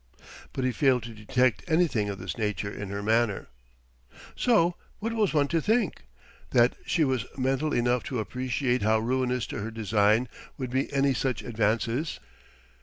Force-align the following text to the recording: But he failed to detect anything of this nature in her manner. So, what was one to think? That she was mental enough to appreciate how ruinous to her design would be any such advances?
But 0.51 0.63
he 0.63 0.71
failed 0.71 1.03
to 1.03 1.13
detect 1.13 1.63
anything 1.67 2.09
of 2.09 2.17
this 2.17 2.35
nature 2.35 2.71
in 2.71 2.89
her 2.89 3.03
manner. 3.03 3.49
So, 4.35 4.73
what 4.97 5.13
was 5.13 5.31
one 5.31 5.47
to 5.49 5.61
think? 5.61 6.05
That 6.49 6.73
she 6.87 7.03
was 7.03 7.27
mental 7.37 7.71
enough 7.71 8.01
to 8.05 8.17
appreciate 8.17 8.81
how 8.81 8.97
ruinous 8.97 9.45
to 9.45 9.59
her 9.61 9.69
design 9.69 10.27
would 10.57 10.71
be 10.71 10.91
any 10.91 11.13
such 11.13 11.43
advances? 11.43 12.19